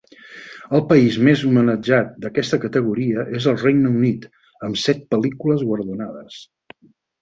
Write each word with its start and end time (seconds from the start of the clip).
El 0.77 0.81
país 0.93 1.17
més 1.27 1.43
homenatjat 1.49 2.17
d'aquesta 2.25 2.61
categoria 2.65 3.29
és 3.43 3.49
el 3.55 3.63
Regne 3.67 3.95
Unit, 4.01 4.29
amb 4.67 4.85
set 4.89 5.09
pel·lícules 5.17 5.71
guardonades. 5.71 6.45